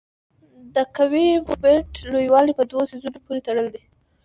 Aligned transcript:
د 0.75 0.75
قوې 0.97 1.27
د 1.35 1.37
مومنټ 1.47 1.91
لویوالی 2.11 2.53
په 2.55 2.63
دوو 2.69 2.89
څیزونو 2.91 3.19
پورې 3.25 3.39
تړلی 3.47 3.69
دی. 3.75 3.83